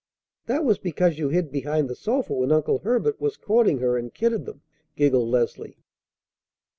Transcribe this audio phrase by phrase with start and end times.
[0.47, 4.11] "That was because you hid behind the sofa when Uncle Herbert was courting her, and
[4.11, 4.63] kidded them,"
[4.95, 5.77] giggled Leslie.